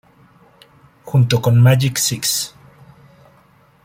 [1.05, 2.55] Junto con Magik Six.